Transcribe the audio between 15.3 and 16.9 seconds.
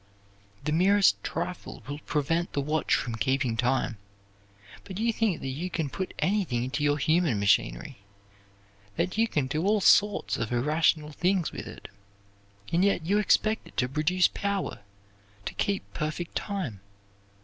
to keep perfect time.